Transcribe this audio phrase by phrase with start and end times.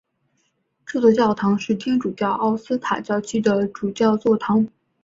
[0.83, 4.67] 这座教堂是天主教奥斯塔教区的主教座堂。